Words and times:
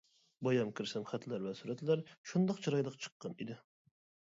بايام 0.45 0.71
كىرسەم 0.79 1.05
خەتلەر 1.11 1.43
ۋە 1.49 1.53
سۈرەتلەر 1.59 2.03
شۇنداق 2.31 2.65
چىرايلىق 2.65 2.99
چىققان 3.07 3.39
ئىدى. 3.39 3.63